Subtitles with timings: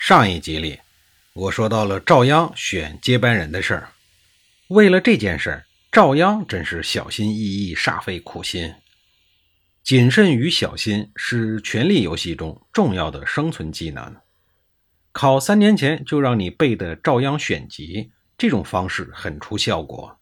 [0.00, 0.78] 上一集里，
[1.32, 3.88] 我说到了赵鞅选接班人的事儿。
[4.68, 8.72] 为了这件事儿，赵鞅真是小心翼翼、煞费苦心。
[9.82, 14.14] 谨慎与小心是权力游戏中重要的生存技能。
[15.10, 20.16] 考三年前就让你背的赵鞅选集，这种方式很出效果。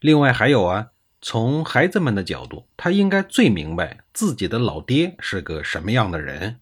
[0.00, 0.88] 另外还有啊，
[1.22, 6.58] 从孩子们的角度，他应该最明白自己的老爹是个什么样的人。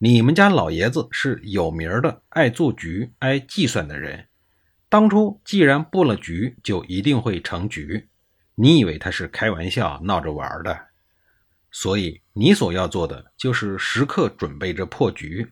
[0.00, 4.28] 你们家老爷子是有名的爱做局、爱计算的人。
[4.88, 8.06] 当初既然布了局，就一定会成局。
[8.54, 10.86] 你以为他是开玩笑、闹着玩的？
[11.72, 15.50] 所以你所要做的就是时刻准备着破局。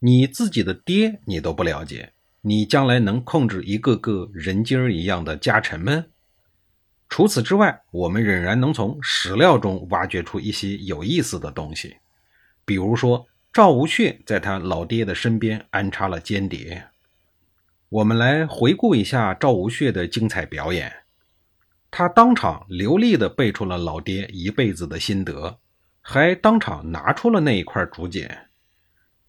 [0.00, 2.12] 你自己的爹你都不了解，
[2.42, 6.10] 你将来能控制一个个人精一样的家臣们？
[7.08, 11.96] 除此之外，我们仍然能从史料中挖掘出一些有意思的东西，
[12.66, 13.26] 比如说。
[13.52, 16.88] 赵无血在他老爹的身边安插了间谍。
[17.88, 20.92] 我们来回顾一下赵无血的精彩表演。
[21.90, 25.58] 他当场流利地背出了老爹一辈子的心得，
[26.02, 28.50] 还当场拿出了那一块竹简。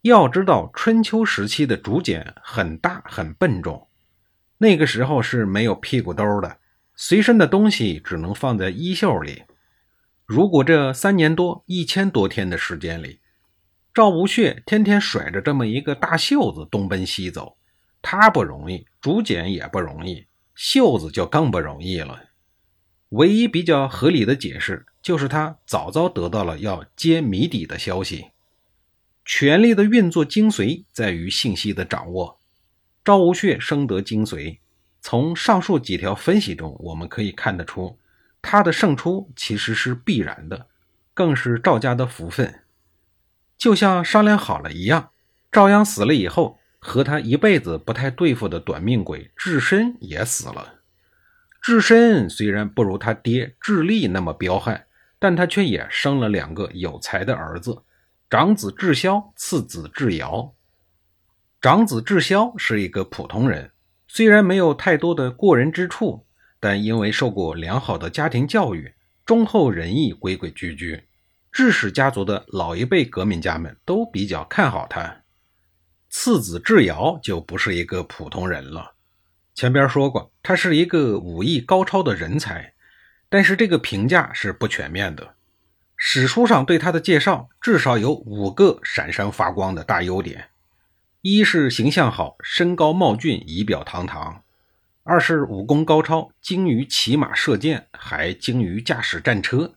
[0.02, 3.88] 要知道，春秋时期的竹简很大很笨重，
[4.58, 6.58] 那个时候是没有屁股兜的，
[6.94, 9.44] 随身的东西只能放在衣袖里。
[10.26, 13.19] 如果这三年多、一千多天的时间里，
[13.92, 17.56] 赵无穴天天甩着这么一个大袖子东奔西走，
[18.00, 22.20] 他不容易，竹简也不容易，袖子就更不容易了。
[23.10, 28.26] 唯一比较合理的解释就是他早早得到了要揭谜底的消息。
[29.24, 32.38] 权力的运作精髓在于信息的掌握。
[33.04, 34.58] 赵无穴深得精髓，
[35.00, 37.98] 从上述几条分析中，我们可以看得出，
[38.40, 40.68] 他的胜出其实是必然的，
[41.12, 42.59] 更是赵家的福分。
[43.60, 45.10] 就像商量好了一样，
[45.52, 50.76] 赵鞅死了以后，和他一辈子不太对付的短命鬼智深也死了。
[51.60, 54.86] 智深虽然不如他爹智力那么彪悍，
[55.18, 57.82] 但他却也生了两个有才的儿子，
[58.30, 60.54] 长子智霄，次子智尧。
[61.60, 63.72] 长子智霄是一个普通人，
[64.08, 66.24] 虽然没有太多的过人之处，
[66.58, 68.94] 但因为受过良好的家庭教育，
[69.26, 71.02] 忠厚仁义，规规矩矩。
[71.52, 75.22] 智氏家族的老一辈革命家们都比较看好他，
[76.08, 78.94] 次子智尧就不是一个普通人了。
[79.54, 82.72] 前边说过，他是一个武艺高超的人才，
[83.28, 85.34] 但是这个评价是不全面的。
[85.96, 90.48] 史书上对他的介绍至少有五个闪闪发光的大优点：
[91.20, 94.42] 一是形象好，身高貌俊，仪表堂堂；
[95.02, 99.74] 二是武功高超，精于骑马射箭，还精于驾驶战车。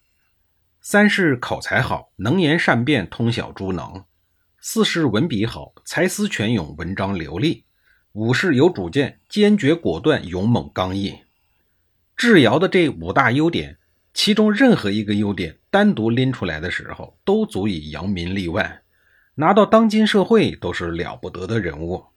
[0.85, 4.03] 三是口才好，能言善辩，通晓诸能；
[4.59, 7.63] 四是文笔好，才思泉涌，文章流利；
[8.11, 11.19] 五是有主见，坚决果断，勇猛刚毅。
[12.17, 13.77] 智瑶的这五大优点，
[14.13, 18.81] 其中任何一个优点单独拎出来的时候，都足以扬名立万，
[19.35, 22.07] 拿到当今社会都是了不得的人物。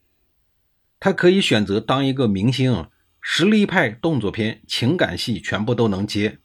[0.99, 2.89] 他可以选择当一个明星，
[3.21, 6.41] 实力派、动作片、情感戏全部都能接。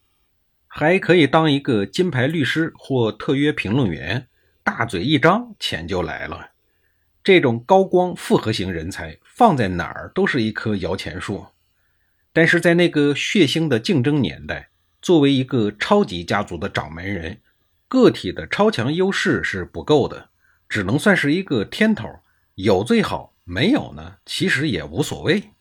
[0.74, 4.30] 还可以当一个金牌律师或特约评论员，
[4.64, 6.52] 大嘴一张，钱就来了。
[7.22, 11.46] 这种高光复合型人才放在哪儿都是一棵摇钱树。
[12.32, 14.70] 但是在那个血腥的竞争年代，
[15.02, 17.42] 作为一个超级家族的掌门人，
[17.90, 20.30] 个体的超强优势是不够的，
[20.70, 22.08] 只能算是一个天头。
[22.56, 25.52] 有最好，没有呢，其实也无所谓。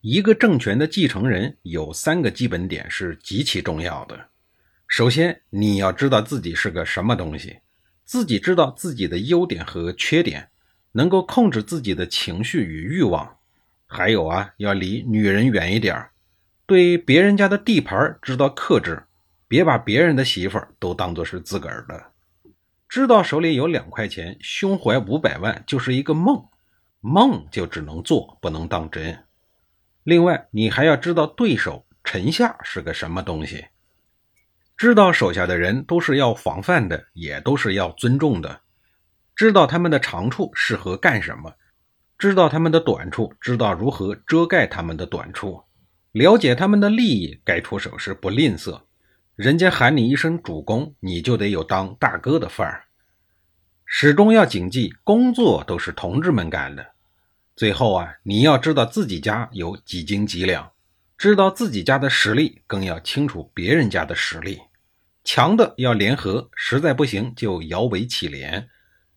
[0.00, 4.28] 一个政权的继承人有三个基本点是极其重要的。
[4.86, 7.58] 首先，你要知道自己是个什么东西，
[8.04, 10.50] 自己知道自己的优点和缺点，
[10.92, 13.38] 能够控制自己的情绪与欲望。
[13.86, 16.10] 还有啊，要离女人远一点
[16.64, 19.02] 对别人家的地盘知道克制，
[19.48, 22.12] 别把别人的媳妇儿都当作是自个儿的。
[22.88, 26.46] 知道手里有两块钱，胸怀五百万就是一个梦，
[27.00, 29.24] 梦就只能做，不能当真。
[30.08, 33.66] 另外，你还要知道对手臣下是个什么东西，
[34.74, 38.62] 知道手下的人都是要防范的，也都是要尊重的。
[39.36, 41.52] 知道他们的长处适合干什么，
[42.16, 45.62] 知道他们的短处，知道如何遮盖他们的短处，
[46.12, 48.80] 了解他们的利益，该出手时不吝啬。
[49.36, 52.84] 人家喊你一声主公，你就得有当大哥的范儿。
[53.84, 56.94] 始终要谨记，工作都是同志们干的。
[57.58, 60.70] 最后啊，你要知道自己家有几斤几两，
[61.16, 64.60] 知道自己家的实力，更要清楚别人家的实力。
[65.24, 68.66] 强的要联合，实在不行就摇尾乞怜；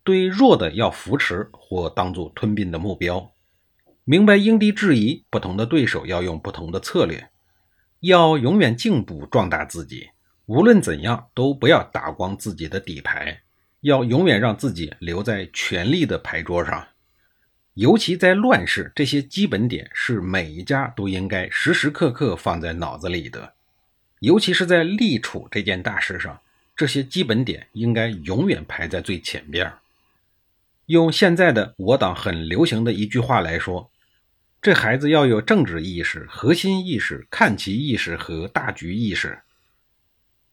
[0.03, 3.31] 对弱的要扶持或当做吞并的目标。
[4.05, 7.29] 明白因地制宜，不同的对手要用不同的策略。
[7.99, 10.09] 要永远进步壮大自己，
[10.47, 13.43] 无论怎样都不要打光自己的底牌，
[13.81, 16.87] 要永远让自己留在权力的牌桌上。
[17.81, 23.53] 尤其在乱世，这些基本点是每一家都应该时时刻刻放在脑子里的。
[24.19, 26.39] 尤其是在立储这件大事上，
[26.75, 29.73] 这些基本点应该永远排在最前边。
[30.85, 33.89] 用现在的我党很流行的一句话来说，
[34.61, 39.39] 这孩子要有政治意识、核心意识、看齐意识和大局意识。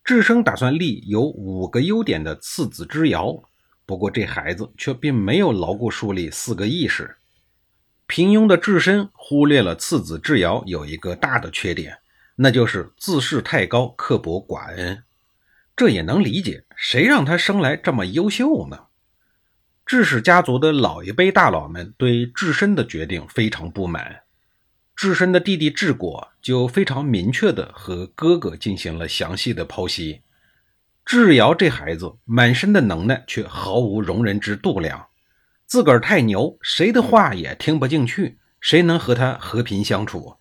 [0.03, 3.43] 智生打算立有五个优点的次子之爻，
[3.85, 7.17] 不过这孩子却并没有牢固树立四个意识。
[8.09, 11.99] 平庸的智深忽略了次子智瑶有一个大的缺点。
[12.41, 15.03] 那就是自视太高，刻薄寡恩，
[15.77, 16.65] 这也能理解。
[16.75, 18.85] 谁让他生来这么优秀呢？
[19.85, 24.21] 智氏家族的老一辈大佬们对智深的决定非常不满。
[24.95, 30.23] 智深的弟弟智果就非常明确地和哥哥进行了详细的剖析。
[31.05, 35.07] 智瑶这孩子满身的能耐，却毫无容人之度量，
[35.69, 40.39] 自个儿太牛，谁的话也听不进去，谁能和他和平相处？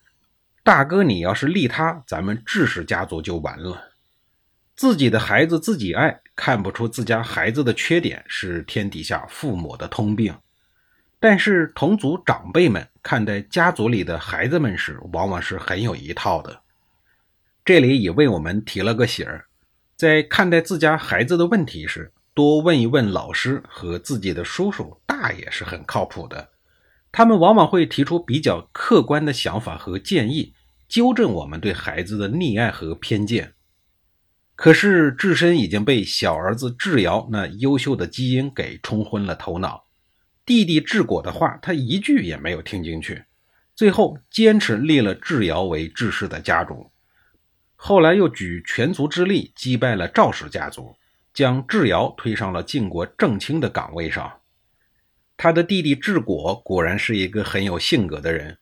[0.64, 3.92] 大哥，你要是立他，咱们志氏家族就完了。
[4.78, 10.34] 自己的孩子自己爱，看不出自家孩子的缺点，是天底下父母的通病。
[11.20, 16.62] 但是同族长辈们看待家族里的孩子们时，往往是很有一套的。
[17.66, 19.48] 这里也为我们提了个醒儿，
[19.98, 26.50] 在看待自家孩子的问题时，多问一问老师和自己的叔叔大爷是很靠谱的。
[27.12, 30.54] 他们往往会提出比较客观的想法和建议。
[30.88, 33.56] 纠正我们对孩子的溺爱和偏见，
[34.56, 39.88] 可是智深已经被小儿子智瑶那优秀的基因给冲昏了头脑。
[40.46, 43.24] 弟弟智果的话，他一句也没有听进去。
[43.76, 46.92] 最后坚持立了智瑶为智氏的家主，
[47.76, 50.96] 后来又举全族之力击败了赵氏家族，
[51.38, 54.40] 将智瑶推上了晋国正卿的岗位上。
[55.38, 58.58] 他的弟弟智果果然是一个很有性格的人。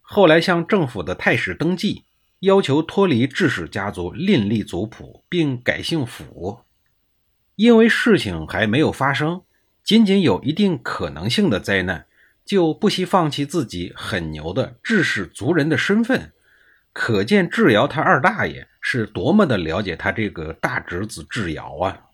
[0.00, 2.04] 后来向政府的太史登记，
[2.38, 6.60] 要求脱离智氏家族，另立族谱，并改姓府。
[7.56, 9.42] 因为事情还没有发生，
[9.82, 12.06] 仅仅有一定可能性的灾难，
[12.44, 16.30] 就不惜放弃自己很牛的智氏族人的身份。
[16.92, 22.06] 可见智瑶他二大爷是多么的了解他这个大侄子智瑶啊！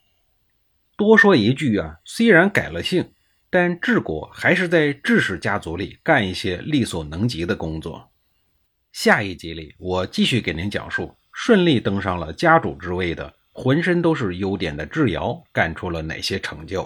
[0.97, 3.11] 多说一句啊，虽然改了姓。
[3.49, 8.11] 但治国还是在智氏家族里干一些力所能及的工作。
[8.93, 16.83] 下一集里，我继续给您讲述顺利登上了家主之位的、浑身都是优点的智瑶干出了哪些成就。